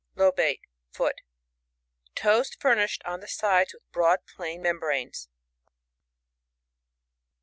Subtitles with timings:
[0.15, 1.11] LoBATE (fool)—
[2.15, 5.29] Toes furnished on the sides with broad plain membranes.